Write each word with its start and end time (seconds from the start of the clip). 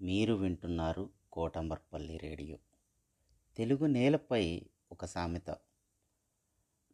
మీరు 0.00 0.34
వింటున్నారు 0.34 1.10
కోటమర్పల్లి 1.32 2.16
రేడియో. 2.16 2.58
తెలుగు 3.56 3.86
నేలపై 3.86 4.62
ఒక 4.92 5.04
సామెత. 5.04 5.56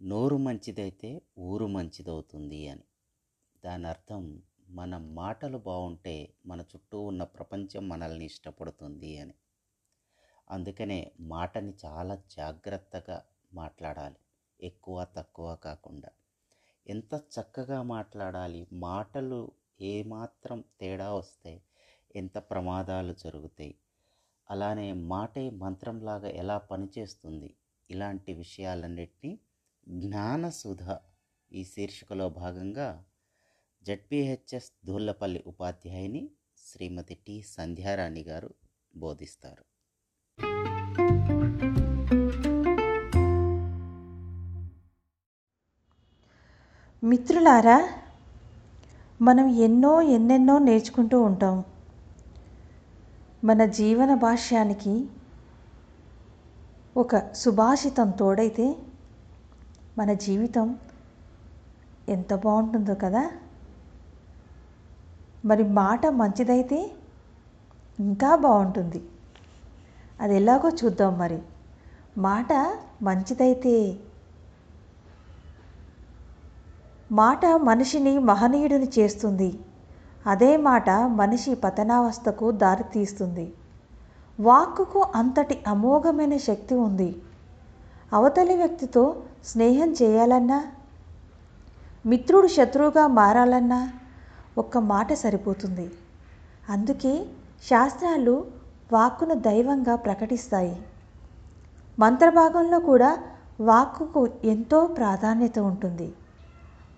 నోరు 0.02 0.36
మంచిదైతే 0.36 1.22
ఊరు 1.38 1.66
మంచిదవుతుంది 1.66 2.68
అని. 2.68 2.82
దాని 3.64 3.86
అర్థం 3.86 4.42
మన 4.68 4.96
మాటలు 4.96 5.58
బాగుంటే 5.58 6.34
మన 6.46 6.60
చుట్టూ 6.60 7.00
ఉన్న 7.00 7.22
ప్రపంచం 7.22 7.88
మనల్ని 7.88 8.24
ఇష్టపడుతుంది 8.24 9.18
అని. 9.18 9.34
అందుకనే 10.50 11.12
మాటని 11.20 11.72
చాలా 11.84 12.14
జాగ్రత్తగా 12.14 13.24
మాట్లాడాలి. 13.54 14.16
ఎక్కువ 14.60 15.06
తక్కువ 15.16 15.56
కాకుండా. 15.56 16.08
ఎంత 16.86 17.14
చక్కగా 17.14 17.82
మాట్లాడాలి 17.82 18.66
మాటలు 18.72 19.50
ఏమాత్రం 19.80 20.64
తేడా 20.80 21.12
వస్తే 21.14 21.62
ఎంత 22.16 22.38
ప్రమాదాలు 22.38 23.12
జరుగుతాయి. 23.12 23.74
అలానే 24.50 24.92
మాటే 24.92 25.50
మంత్రంలాగా 25.50 26.28
ఎలా 26.28 26.58
పనిచేస్తుంది 26.58 27.54
ఇలాంటి 27.90 28.32
విషయాలన్నిటినీ 28.32 29.38
జ్ఞానసుధ 29.88 30.96
ఈ 31.52 31.64
శీర్షికలో 31.64 32.28
భాగంగా 32.28 33.04
జడ్పిహెచ్ఎస్ 33.82 34.72
ధూళ్ళపల్లి 34.86 35.44
ఉపాధ్యాయుని 35.46 36.30
శ్రీమతి 36.58 37.14
టి 37.14 37.42
సంధ్యారాణి 37.42 38.22
గారు 38.22 38.50
బోధిస్తారు. 38.96 39.64
మిత్రులారా 47.04 47.92
మనం 49.22 49.46
ఎన్నో 49.46 50.02
ఎన్నెన్నో 50.02 50.58
నేర్చుకుంటూ 50.58 51.22
ఉంటాం. 51.22 51.71
మన 53.44 53.64
జీవన 53.64 54.14
భాష్యానికి 54.14 55.08
ఒక 56.96 57.32
సుభాషితం 57.32 58.10
తోడైతే 58.10 58.76
మన 59.98 60.12
జీవితం 60.12 60.78
ఎంత 62.08 62.34
బాగుంటుందో 62.34 62.94
కదా? 62.94 63.30
మరి 65.44 65.64
మాట 65.64 66.06
మంచిదైతే 66.06 66.90
ఇంకా 68.00 68.36
బాగుంటుంది. 68.36 69.08
అది 70.20 70.36
ఎలాగో 70.36 70.70
చూద్దాం 70.70 71.18
మరి. 71.18 71.42
మాట 72.18 72.52
మంచిదైతే 73.02 74.00
మాట 77.12 77.46
మనిషిని 77.46 78.18
మహనీయుడిని 78.18 78.90
చేస్తుంది. 78.98 79.58
అదే 80.26 80.56
మాట 80.56 80.90
మనిషి 80.90 81.54
పతనావస్థకు 81.54 82.50
దారితీస్తుంది. 82.50 83.52
వాక్కుకు 84.40 85.06
అంతటి 85.14 85.58
అమోఘమైన 85.66 86.36
శక్తి 86.36 86.74
ఉంది. 86.74 87.22
అవతలి 88.12 88.56
వ్యక్తితో 88.56 89.16
స్నేహం 89.44 89.92
చేయాలన్నా 90.02 90.64
మిత్రుడు 92.06 92.46
శత్రువుగా 92.46 93.06
మారాలన్నా 93.06 93.92
ఒక్క 94.58 94.78
మాట 94.78 95.12
సరిపోతుంది. 95.12 95.90
అందుకే 96.70 97.26
శాస్త్రాలు 97.70 98.46
వాక్కును 98.92 99.34
దైవంగా 99.34 99.96
ప్రకటిస్తాయి. 99.96 100.82
మంత్రభాగంలో 101.98 102.80
కూడా 102.80 103.18
వాక్కుకు 103.60 104.28
ఎంతో 104.44 104.86
ప్రాధాన్యత 104.86 105.58
ఉంటుంది. 105.58 106.12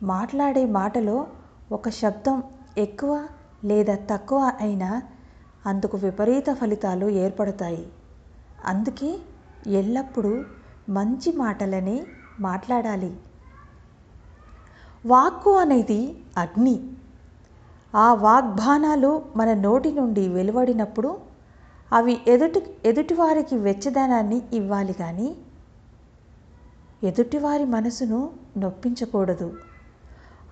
మాట్లాడే 0.03 0.67
మాటలో 0.67 1.27
ఒక 1.73 1.89
శబ్దం 1.89 2.43
ఎక్కువ 2.79 3.29
లేదా 3.65 3.95
తక్కువ 4.11 4.53
అయినా 4.61 5.03
అందుకు 5.67 5.97
విపరీత 5.97 6.55
ఫలితాలు 6.55 7.07
ఏర్పడతాయి. 7.07 7.87
అందుకే 8.65 9.19
ఎల్లప్పుడూ 9.67 10.45
మంచి 10.89 11.33
మాటలని 11.33 12.07
మాట్లాడాలి. 12.41 13.17
వాక్కు 15.07 15.57
అనేది 15.57 16.17
అగ్ని. 16.37 16.89
ఆ 17.95 18.15
వాగ్బాణాలు 18.15 19.23
మన 19.37 19.55
నోటి 19.55 19.93
నుండి 19.93 20.29
వెలువడినప్పుడు 20.29 21.21
అవి 21.93 22.21
ఎదుటి 22.29 22.61
ఎదుటివారికి 22.85 23.57
వెచ్చదనాన్ని 23.57 24.43
ఇవ్వాలి 24.53 24.93
కానీ 24.93 25.37
ఎదుటివారి 27.03 27.65
మనసును 27.65 28.33
నొప్పించకూడదు. 28.57 29.49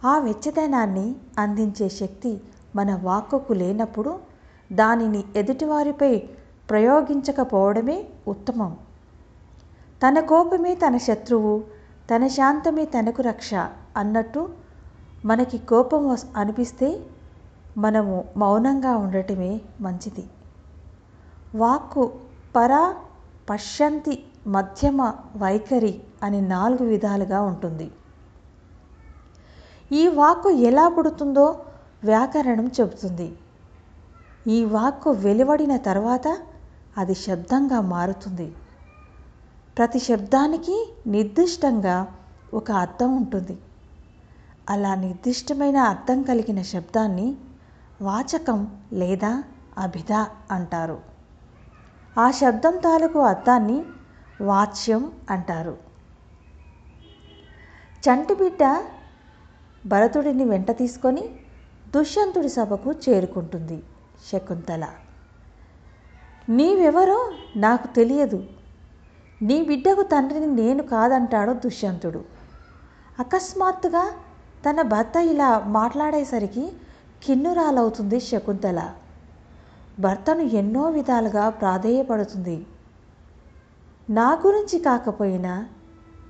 ఆ 0.05 0.19
వెచ్చదనాన్ని 0.19 1.15
అందించే 1.39 1.89
శక్తి 1.89 2.41
మన 2.77 3.01
వాక్కుకు 3.03 3.53
లేనప్పుడు 3.53 4.21
దానిని 4.73 5.25
ఎదుటివారిపై 5.37 6.23
ప్రయోగించకపోవడమే 6.71 8.05
ఉత్తమం. 8.29 8.77
తన 10.09 10.21
కోపమే 10.21 10.75
తన 10.75 10.97
శత్రువు 10.97 11.65
తన 12.15 12.27
శాంతమే 12.27 12.85
తనకు 12.85 13.23
రక్ష 13.23 13.51
అన్నట్టు 13.97 14.49
మనకి 15.25 15.59
కోపం 15.59 16.09
వస్- 16.09 16.29
అనిపిస్తే 16.37 17.07
మనము 17.79 18.25
మౌనంగా 18.37 18.97
ఉండటమే 18.97 19.61
మంచిది. 19.81 20.31
వాక్కు 21.55 22.13
పర 22.57 22.95
పశ్యంతి 23.51 24.25
మధ్యమ 24.47 25.03
వైఖరి 25.37 26.03
అని 26.23 26.41
నాలుగు 26.41 26.85
విధాలుగా 26.85 27.43
ఉంటుంది. 27.43 27.91
ఈ 29.93 30.09
వాక్కు 30.09 30.51
ఎలా 30.51 30.89
పుడుతుందో 30.89 31.65
వ్యాకరణం 32.05 32.67
చెబుతుంది. 32.81 33.33
ఈ 34.47 34.65
వాక్కు 34.65 35.11
వెలువడిన 35.11 35.77
తర్వాత 35.77 36.39
అది 36.99 37.15
శబ్దంగా 37.15 37.81
మారుతుంది. 37.81 38.55
ప్రతి 39.79 39.99
శబ్దానికి 39.99 40.95
నిర్దిష్టంగా 41.07 42.15
ఒక 42.55 42.71
అర్థం 42.71 43.17
ఉంటుంది. 43.17 43.59
అలా 44.71 44.95
నిర్దిష్టమైన 44.95 45.77
అర్థం 45.77 46.23
కలిగిన 46.23 46.63
శబ్దాన్ని 46.63 47.37
వాచకం 48.03 48.79
లేదా 48.93 49.45
అభిధ 49.79 50.13
అంటారు. 50.51 51.01
ఆ 52.19 52.31
శబ్దం 52.31 52.77
తాలూకు 52.79 53.19
అర్థాన్ని 53.19 53.85
వాచ్యం 54.41 55.13
అంటారు. 55.31 55.77
చంటి 58.09 58.35
బిడ్డ 58.35 58.85
భరతుడిని 59.87 60.45
వెంట 60.45 60.71
తీసుకొని 60.71 61.23
దుష్యంతుడి 61.95 62.49
సభకు 62.49 62.93
చేరుకుంటుంది 62.93 63.83
శకుంతల. 64.33 64.87
నీవెవరో 66.49 67.33
నాకు 67.57 67.87
తెలియదు. 67.87 68.47
నీ 69.43 69.63
బిడ్డకు 69.63 70.03
తండ్రిని 70.03 70.47
నేను 70.47 70.83
కాదంటాడు 70.83 71.53
దుష్యంతుడు. 71.53 72.25
అకస్మాత్తుగా 73.19 74.13
తన 74.71 74.83
భర్త 74.83 75.17
ఇలా 75.17 75.59
మాట్లాడేసరికి 75.59 76.73
కిన్నురాలవుతుంది 77.23 78.21
శకుంతల. 78.21 78.93
భర్తను 80.01 80.41
ఎన్నో 80.41 80.91
విధాలుగా 80.91 81.49
ప్రాధేయపడుతుంది. 81.49 82.67
నా 84.11 84.41
గురించి 84.47 84.79
కాకపోయినా 84.79 85.69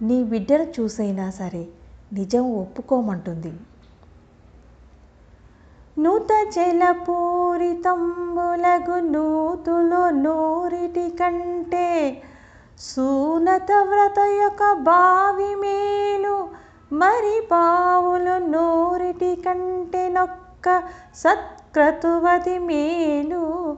నీ 0.02 0.24
బిడ్డను 0.24 0.62
చూసైనా 0.62 1.30
సరే 1.30 1.68
నిజం 2.12 2.52
ఒప్పుకోమంటుంది. 2.52 3.52
నూత 5.98 6.46
జలపూరితంబులగు 6.54 9.00
నూతులు 9.00 10.08
నూరిటి 10.08 11.10
కంటే 11.10 12.22
సూనత 12.78 13.68
వ్రత 13.82 14.18
యొక్క 14.18 14.72
బావి 14.72 15.54
మేలు 15.54 16.48
మరి 16.92 17.48
పావులు 17.52 18.46
నూరిటి 18.46 19.36
కంటే 19.36 20.08
నొక్క 20.08 20.82
సత్క్రతువతి 21.16 22.58
మేలు. 22.58 23.76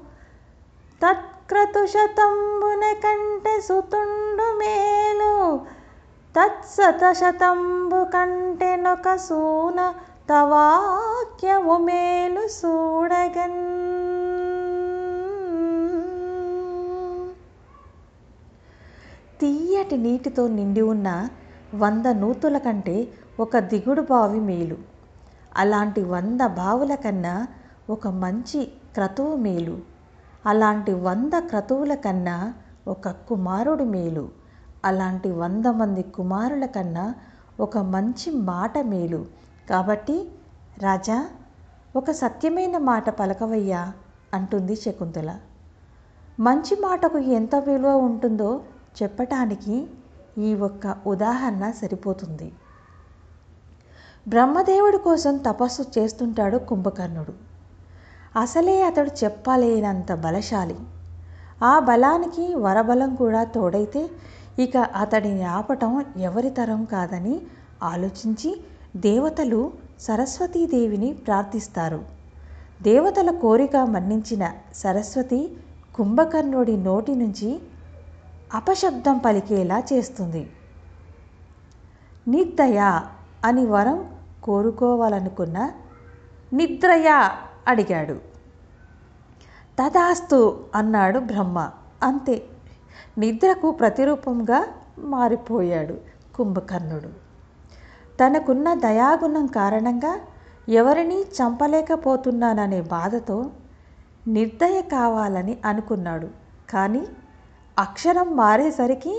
తత్క్రతు 1.02 1.86
శతంబున 1.86 2.94
కంటే 3.04 3.60
సుతుండు 3.60 4.58
మేలు 4.58 5.60
తత్సత 6.36 7.12
శతంబు 7.12 8.04
కంటే 8.04 8.76
నొక 8.76 9.16
సూన 9.16 9.94
తవాక్యము 10.28 11.76
మేలు 11.78 12.40
చూడగన్ 12.40 13.60
తీయటి 19.40 19.96
నీటితో 19.96 20.48
నిండి 20.48 20.80
ఉన్న 20.80 21.28
వంద 21.74 22.06
నూతుల 22.06 22.58
కంటే 22.58 23.08
ఒక 23.40 23.58
దిగుడు 23.58 24.00
బావి 24.00 24.40
మేలు. 24.40 24.76
అలాంటి 25.56 26.02
వంద 26.02 26.40
బావుల 26.40 26.94
కన్నా 26.94 27.46
ఒక 27.90 28.08
మంచి 28.08 28.72
క్రతువు 28.94 29.36
మేలు. 29.36 29.78
అలాంటి 30.46 30.92
వంద 30.92 31.32
క్రతువుల 31.38 31.94
కన్నా 31.94 32.54
ఒక 32.88 33.08
కుమారుడు 33.08 33.84
మేలు. 33.84 34.43
అలాంటి 34.84 35.30
వంద 35.30 35.66
మంది 35.66 36.02
కుమారుల 36.02 36.66
కన్నా 36.66 37.14
ఒక 37.60 37.78
మంచి 37.78 38.30
మాట 38.30 38.78
మేలు. 38.78 39.26
కాబట్టి 39.70 40.28
రాజా 40.78 41.28
ఒక 41.96 42.10
సత్యమైన 42.10 42.78
మాట 42.78 43.10
పలకవయ్యా 43.10 43.92
అంటుంది 44.34 44.76
శకుంతల. 44.76 45.38
మంచి 46.40 46.76
మాటకు 46.80 47.18
ఎంత 47.18 47.54
విలువ 47.54 47.96
ఉంటుందో 47.96 48.62
చెప్పటానికి 49.02 49.86
ఈ 50.38 50.54
ఒక్క 50.54 50.96
ఉదాహరణ 51.06 51.70
సరిపోతుంది. 51.70 52.52
బ్రహ్మదేవుడి 54.28 54.98
కోసం 54.98 55.36
తపస్సు 55.36 55.82
చేస్తుంటాడు 55.98 56.58
కుంభకర్ణుడు. 56.58 57.34
అసలే 58.38 58.82
అతడు 58.82 59.10
చెప్పలేనంత 59.24 60.12
బలశాలి. 60.14 60.76
ఆ 61.62 61.78
బలానికి 61.78 62.54
వరబలం 62.54 63.14
కూడా 63.14 63.44
తోడైతే 63.44 64.10
ఇక 64.58 64.76
అతడిని 64.76 65.44
ఆపటం 65.44 66.04
ఎవరి 66.16 66.50
తరం 66.50 66.84
కాదని 66.84 67.40
ఆలోచించి 67.82 68.64
దేవతలు 68.96 69.72
సరస్వతీదేవిని 70.00 71.12
ప్రార్థిస్తారు. 71.12 72.04
దేవతల 72.82 73.30
కోరిక 73.30 73.76
మన్నించిన 73.76 74.52
సరస్వతి 74.74 75.56
కుంభకర్ణుడి 75.94 76.76
నోటి 76.76 77.14
నుంచి 77.14 77.62
అపశబ్దం 78.54 79.18
పలికేలా 79.18 79.82
చేస్తుంది. 79.92 80.50
నిద్దయ 82.28 83.00
అని 83.44 83.66
వరం 83.66 84.10
కోరుకోవాలనుకున్న 84.42 85.70
నిద్రయ 86.52 87.30
అడిగాడు. 87.68 88.14
తదాస్తు 89.82 90.64
అన్నాడు 90.74 91.18
బ్రహ్మ. 91.18 91.70
అంతే. 92.02 92.42
నిద్రకు 93.18 93.70
ప్రతిరూపంగా 93.70 94.60
మారిపోయాడు 94.98 95.96
కుంభకర్ణుడు. 96.34 97.10
తనకున్న 98.20 98.74
దయాగుణం 98.74 99.46
కారణంగా 99.46 100.12
ఎవరినీ 100.68 101.18
చంపలేకపోతున్నాననే 101.38 102.80
బాధతో 102.80 103.50
నిర్దయ 104.28 104.80
కావాలని 104.80 105.56
అనుకున్నాడు. 105.64 106.28
కానీ 106.70 107.02
అక్షరం 107.78 108.36
మారేసరికి 108.36 109.14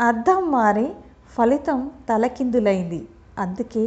అర్థం 0.00 0.50
మారి 0.50 0.86
ఫలితం 1.36 1.90
తలకిందులైంది. 2.08 3.08
అందుకే 3.38 3.84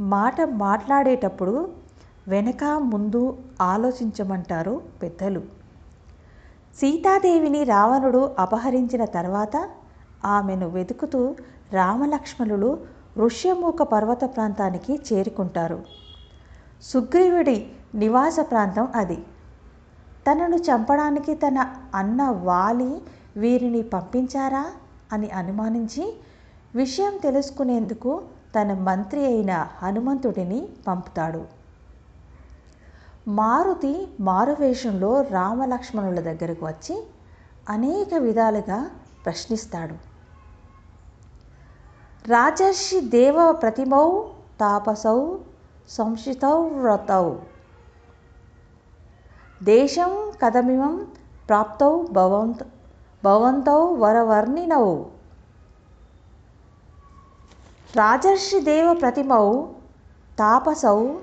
మాట 0.00 0.40
మాట్లాడేటప్పుడు 0.64 1.54
వెనక 2.28 2.64
ముందు 2.64 3.22
ఆలోచించమంటారు 3.60 4.82
పెద్దలు. 5.02 5.42
సీతాదేవిని 6.80 7.64
రావణుడు 7.64 8.34
అపహరించిన 8.38 9.04
తర్వాత 9.04 9.68
ఆమెను 10.24 10.68
వెతుకుతూ 10.68 11.36
రామలక్ష్మణులు 11.72 12.78
ఋష్యమూక 13.18 13.82
పర్వత 13.82 14.24
ప్రాంతానికి 14.24 15.00
చేరుకుంటారు. 15.12 15.84
సుగ్రీవుడి 16.82 17.66
నివాస 17.94 18.36
ప్రాంతం 18.40 18.88
అది. 18.94 19.16
తనను 20.30 20.56
చంపడానికి 20.56 21.34
తన 21.34 21.74
అన్న 21.94 22.22
వాలి 22.28 23.02
వీరిని 23.36 23.82
పంపించారా 23.82 24.66
అని 25.12 25.30
అనుమానించి 25.30 26.20
విషయం 26.74 27.16
తెలుసుకునేందుకు 27.16 28.22
తన 28.60 28.72
మంత్రి 28.72 29.24
అయిన 29.26 29.66
హనుమంతుడిని 29.82 30.68
పంపుతాడు. 30.86 31.57
మారుతి 33.28 34.08
మారువేషంలో 34.20 35.22
రామలక్ష్మణుల 35.22 36.20
దగ్గరకు 36.20 36.66
వచ్చి 36.66 37.06
అనేక 37.68 38.14
విధాలుగా 38.14 38.90
ప్రశ్నిస్తాడు. 39.24 39.94
రాజర్షి 42.28 43.00
దేవ 43.00 43.52
ప్రతిమౌ 43.52 44.22
తాపసౌ 44.60 45.36
సంశితౌ 45.88 46.68
వ్రతౌ. 46.68 47.34
దేశం 49.62 50.32
కథమిమం 50.42 51.06
ప్రాప్తౌ 51.48 52.06
భవంత్ 52.12 52.62
భవంతౌ 53.24 53.94
వరవర్ణినౌ. 53.94 55.02
రాజర్షి 57.96 58.60
దేవ 58.60 58.94
ప్రతిమౌ 58.94 59.66
తాపసౌ 60.38 61.14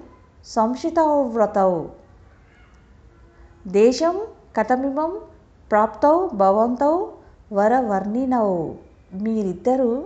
సంశితవ్రతౌ 0.45 1.83
దేశం 3.68 4.15
కథమిమం 4.57 5.18
ప్రాప్తౌ 5.71 6.27
భవంతౌ 6.33 7.06
వరవర్ణినౌ. 7.53 8.74
మీరిద్దరూ 9.21 10.03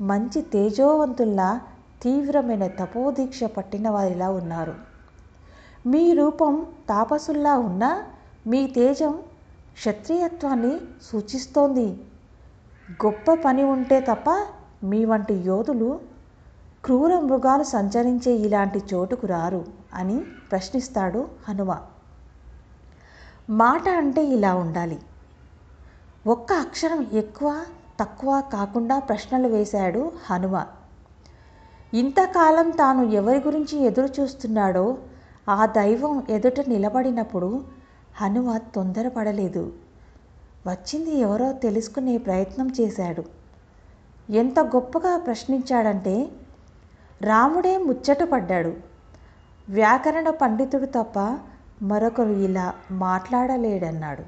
మంచి 0.00 0.42
తేజోవంతుల్లా 0.42 1.60
తీవ్రమైన 2.02 2.66
తపోదీక్ష 2.66 3.44
పట్టిన 3.44 3.90
వారిలా 3.90 4.30
ఉన్నారు. 4.30 4.74
మీ 5.86 6.14
రూపం 6.14 6.66
తాపసుల్లా 6.88 7.58
ఉన్నా 7.58 8.04
మీ 8.46 8.66
తేజం 8.66 9.18
క్షత్రియత్వాన్ని 9.72 10.80
సూచిస్తోంది. 11.02 11.88
గొప్ప 13.04 13.34
పని 13.34 13.64
ఉంటే 13.64 14.00
తప్ప 14.00 14.28
మీ 14.84 15.04
వంటి 15.04 15.34
యోధులు 15.34 16.00
క్రూర 16.86 17.18
మృగాలు 17.18 17.62
సంచరించే 17.62 18.32
ఇలాంటి 18.32 18.82
చోటుకు 18.94 19.26
రారు 19.26 19.64
అని 19.94 20.20
ప్రశ్నిస్తాడు 20.50 21.28
హనుమ. 21.48 21.76
మాట 23.50 23.88
అంటే 23.88 24.24
ఇలా 24.24 24.54
ఉండాలి. 24.54 24.98
ఒక్క 26.26 26.52
అక్షరం 26.52 27.06
ఎక్కువ 27.12 27.64
తక్కువ 28.00 28.42
కాకుండా 28.52 28.98
ప్రశ్నలు 28.98 29.48
వేశాడు 29.48 30.12
హనుమ. 30.30 30.66
ఇంతకాలం 31.94 32.70
తాను 32.70 33.02
ఎవరి 33.02 33.38
గురించి 33.38 33.78
ఎదురు 33.78 34.22
చూస్తున్నాడో 34.22 34.98
ఆ 35.48 35.66
దైవం 35.66 36.26
ఎదుట 36.30 36.60
నిలబడినప్పుడు 36.68 37.64
హనుమ 38.16 38.56
తొందరపడలేదు. 38.56 39.72
వచ్చింది 40.66 41.18
ఎవరో 41.18 41.52
తెలుసుకునే 41.52 42.18
ప్రయత్నం 42.18 42.70
చేశాడు. 42.80 43.24
ఎంత 44.30 44.60
గొప్పగా 44.60 45.18
ప్రశ్నించాడంటే 45.18 46.28
రాముడే 47.22 47.78
ముచ్చటపడ్డాడు 47.78 48.76
వ్యాకరణ 49.68 50.30
పండితుడు 50.30 50.86
తప్ప 50.86 51.38
మరొకరు 51.82 52.28
ఇలా 52.28 52.74
మాట్లాడలేడన్నాడు. 52.90 54.22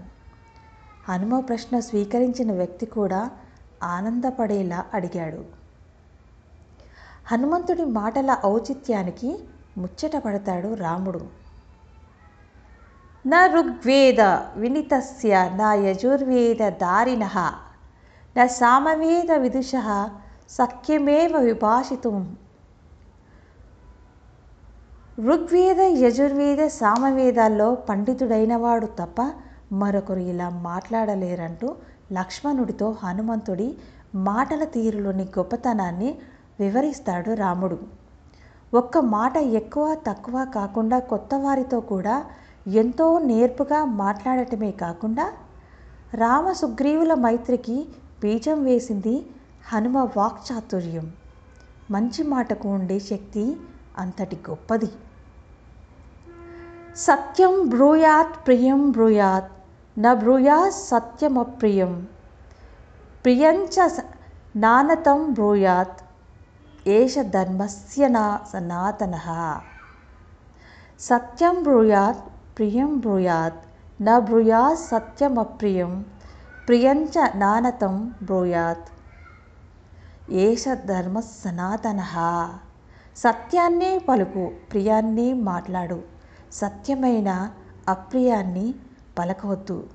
హనుమ 1.09 1.41
ప్రశ్న 1.41 1.81
స్వీకరించిన 1.81 2.53
వ్యక్తి 2.53 2.87
కూడా 2.87 3.31
ఆనందపడేలా 3.83 4.85
అడిగాడు. 4.95 5.45
హనుమంతుడి 7.33 7.85
మాటల 7.85 8.37
ఔచిత్యానికి 8.47 9.39
ముచ్చట 9.79 10.17
పడతాడు 10.17 10.75
రాముడు. 10.75 11.21
నా 13.27 13.47
ఋగ్వేద 13.47 14.21
వినితస్య 14.57 15.51
నా 15.55 15.75
యజుర్వేద 15.75 16.69
దారిణ 16.69 17.25
నా 18.37 18.47
సామవేద 18.47 19.33
విదుష 19.33 19.73
సఖ్యమేవ 20.49 21.39
విభాషితుం 21.39 22.37
ఋగ్వేద 25.27 25.81
యజుర్వేద 25.81 26.67
సామవేదాల్లో 26.67 27.75
పండితుడైనవాడు 27.75 28.87
తప్ప 28.87 29.33
మరొకరు 29.73 30.19
ఇలా 30.19 30.49
మాట్లాడలేరంటూ 30.49 31.75
లక్ష్మణుడితో 32.13 32.97
హనుమంతుడి 33.05 33.79
మాటల 34.15 34.65
తీరులోని 34.65 35.25
గొప్పతనాన్ని 35.25 36.19
వివరిస్తాడు 36.61 37.35
రాముడు. 37.35 37.79
ఒక్క 38.75 38.99
మాట 38.99 39.37
ఎక్కువ 39.37 39.97
తక్కువ 40.07 40.47
కాకుండా 40.55 40.99
కొత్త 40.99 41.35
వారితో 41.35 41.81
కూడా 41.81 42.25
ఎంతో 42.69 43.19
నేర్పుగా 43.19 43.85
మాట్లాడటమే 43.85 44.71
కాకుండా 44.71 45.27
రామ 46.15 46.53
సుగ్రీవుల 46.53 47.15
మైత్రికి 47.15 47.89
బీజం 48.21 48.65
వేసింది 48.65 49.27
హనుమ 49.73 49.99
వాక్చాతుర్యం. 50.17 51.13
మంచి 51.91 52.23
మాటకు 52.23 52.69
ఉండే 52.69 53.01
శక్తి 53.01 53.57
అంతటి 53.99 54.39
గొప్పది. 54.51 54.91
సత్యం 56.99 57.69
బ్రూయాత్ 57.69 58.47
ప్రియం 58.47 58.91
బ్రూయాత్ 58.91 59.53
న 59.99 60.13
బ్రూయాత్ 60.13 60.75
సత్యమప్రియం. 60.75 62.07
ప్రియంచ 63.25 63.77
నానతం 64.57 65.33
బ్రూయాత్ 65.33 66.01
ఏష 66.89 67.19
ధర్మస్య 67.19 68.09
నా 68.09 68.41
సనాతన. 68.53 69.15
సత్యం 71.01 71.63
బ్రూయాత్ 71.63 72.23
ప్రియం 72.59 72.99
బ్రూయాత్ 72.99 73.63
న 74.03 74.19
బ్రూయాత్ 74.19 74.79
సత్యమప్రియం 74.79 76.05
ప్రియంచ 76.69 77.31
నానతం 77.35 78.15
బ్రూయాత్ 78.23 78.89
ఏష 80.31 80.69
ధర్మ 80.69 81.21
సనాతన. 81.21 82.01
సత్యాన్నే 83.17 83.99
పలుకు 83.99 84.51
ప్రియాన్నే 84.73 85.33
మాట్లాడు. 85.33 86.18
సత్యమైన 86.53 87.51
అప్రియాన్ని 87.89 88.75
పలకవద్దు. 89.19 89.87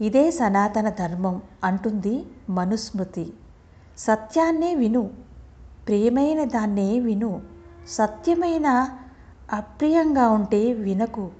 ఇదే 0.00 0.30
సనాతన 0.30 0.88
ధర్మం 0.88 1.42
అంటుంది 1.64 2.26
మనుస్మృతి. 2.50 3.32
సత్యాన్నే 3.98 4.74
విను 4.74 5.10
ప్రియమైన 5.86 6.44
దాన్నే 6.44 7.00
విను 7.00 7.42
సత్యమైన 7.88 8.96
అప్రియంగా 9.52 10.28
ఉంటే 10.28 10.72
వినకు 10.72 11.30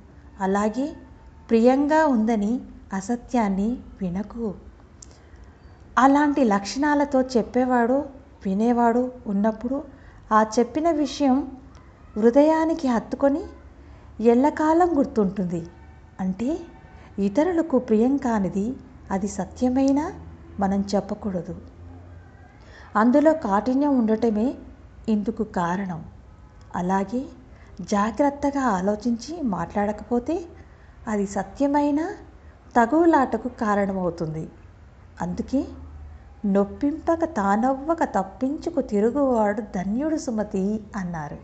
అలాగే 0.40 0.96
ప్రియంగా 1.50 2.06
ఉందని 2.06 2.60
అసత్యాన్ని 2.92 3.78
వినకు. 4.00 4.54
అలాంటి 5.98 6.44
లక్షణాలతో 6.44 7.22
చెప్పేవాడు 7.22 8.04
వినేవాడు 8.46 9.12
ఉన్నప్పుడు 9.26 9.84
ఆ 10.32 10.46
చెప్పిన 10.58 10.90
విషయం 10.90 11.56
హృదయానికి 12.16 12.88
హత్తుకొని 12.88 13.42
ఎల్లకాలం 14.18 14.98
గుర్తుంటుంది. 14.98 15.70
అంటే 16.20 16.58
ఇతరులకు 17.18 17.78
ప్రియం 17.78 18.16
కానిది 18.16 18.76
అది 19.10 19.28
సత్యమైనా 19.28 20.12
మనం 20.58 20.80
చెప్పకూడదు. 20.94 21.54
అందులో 22.96 23.32
కాఠిన్యం 23.32 23.98
ఉండటమే 23.98 24.54
ఇందుకు 25.08 25.44
కారణం. 25.44 26.04
అలాగే 26.74 27.22
జాగ్రత్తగా 27.80 28.60
ఆలోచించి 28.60 29.42
మాట్లాడకపోతే 29.42 30.36
అది 31.06 31.26
సత్యమైన 31.26 32.00
తగులాటకు 32.74 33.48
కారణమవుతుంది. 33.48 34.48
అందుకే 35.20 35.64
నొప్పింపక 36.44 37.24
తానవ్వక 37.24 38.04
తప్పించుకు 38.04 38.80
తిరుగువాడు 38.80 39.60
ధన్యుడు 39.60 40.16
సుమతి 40.16 40.84
అన్నారు. 40.96 41.38